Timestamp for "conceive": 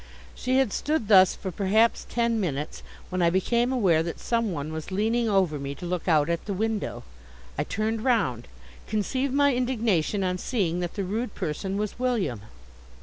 8.87-9.31